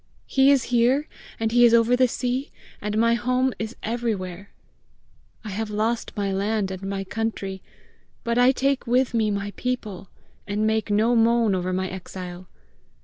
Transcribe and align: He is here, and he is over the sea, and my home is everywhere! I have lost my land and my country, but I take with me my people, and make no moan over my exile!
He 0.25 0.49
is 0.49 0.63
here, 0.73 1.07
and 1.39 1.51
he 1.51 1.63
is 1.63 1.75
over 1.75 1.95
the 1.95 2.07
sea, 2.07 2.49
and 2.81 2.97
my 2.97 3.13
home 3.13 3.53
is 3.59 3.75
everywhere! 3.83 4.49
I 5.45 5.49
have 5.49 5.69
lost 5.69 6.17
my 6.17 6.31
land 6.31 6.71
and 6.71 6.81
my 6.81 7.03
country, 7.03 7.61
but 8.23 8.39
I 8.39 8.51
take 8.51 8.87
with 8.87 9.13
me 9.13 9.29
my 9.29 9.51
people, 9.57 10.09
and 10.47 10.65
make 10.65 10.89
no 10.89 11.15
moan 11.15 11.53
over 11.53 11.71
my 11.71 11.87
exile! 11.87 12.47